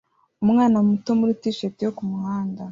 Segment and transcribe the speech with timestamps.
[0.43, 2.61] Umwana muto muri t-shirt yo kumuhanda